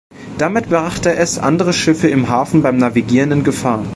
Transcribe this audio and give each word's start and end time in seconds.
Damit 0.39 0.67
brachte 0.69 1.13
es 1.15 1.37
andere 1.37 1.73
Schiffe 1.73 2.07
im 2.07 2.27
Hafen 2.27 2.63
beim 2.63 2.77
Navigieren 2.77 3.31
in 3.31 3.43
Gefahr. 3.43 3.85